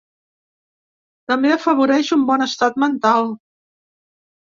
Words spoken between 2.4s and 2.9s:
estat